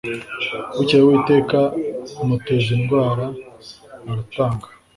[0.75, 1.59] Bukeye Uwiteka
[2.21, 3.25] amuteza indwara
[4.09, 4.67] aratanga